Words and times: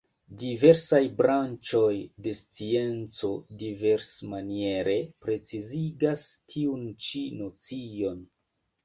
Diversaj 0.41 0.99
branĉoj 1.17 1.91
de 2.27 2.31
scienco 2.39 3.29
diversmaniere 3.63 4.95
precizigas 5.27 6.25
tiun 6.55 6.89
ĉi 7.09 7.23
nocion. 7.43 8.25